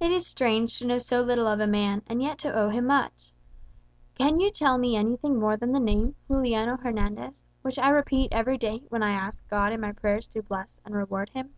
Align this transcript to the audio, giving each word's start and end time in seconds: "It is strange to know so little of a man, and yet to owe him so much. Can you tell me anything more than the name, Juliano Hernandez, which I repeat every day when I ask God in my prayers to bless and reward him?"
"It 0.00 0.10
is 0.10 0.26
strange 0.26 0.78
to 0.78 0.86
know 0.86 0.98
so 0.98 1.20
little 1.20 1.46
of 1.46 1.60
a 1.60 1.66
man, 1.66 2.00
and 2.06 2.22
yet 2.22 2.38
to 2.38 2.54
owe 2.54 2.70
him 2.70 2.84
so 2.84 2.88
much. 2.88 3.34
Can 4.14 4.40
you 4.40 4.50
tell 4.50 4.78
me 4.78 4.96
anything 4.96 5.38
more 5.38 5.58
than 5.58 5.72
the 5.72 5.78
name, 5.78 6.14
Juliano 6.26 6.78
Hernandez, 6.78 7.44
which 7.60 7.78
I 7.78 7.90
repeat 7.90 8.32
every 8.32 8.56
day 8.56 8.84
when 8.88 9.02
I 9.02 9.10
ask 9.10 9.46
God 9.48 9.74
in 9.74 9.80
my 9.82 9.92
prayers 9.92 10.26
to 10.28 10.42
bless 10.42 10.78
and 10.86 10.94
reward 10.94 11.28
him?" 11.34 11.52